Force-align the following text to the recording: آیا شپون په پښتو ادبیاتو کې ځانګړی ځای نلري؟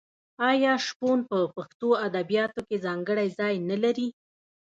آیا 0.49 0.73
شپون 0.85 1.19
په 1.29 1.37
پښتو 1.55 1.89
ادبیاتو 2.07 2.59
کې 2.67 2.83
ځانګړی 2.85 3.27
ځای 3.39 3.53
نلري؟ 3.69 4.09